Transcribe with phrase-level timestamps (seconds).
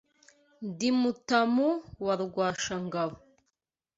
[0.67, 1.67] Ndi Mutamu
[2.05, 3.17] wa Rwasha ngabo